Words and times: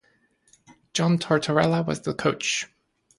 John 0.93 1.19
Tortorella 1.19 1.85
was 1.85 2.01
the 2.01 2.15
coach. 2.15 2.65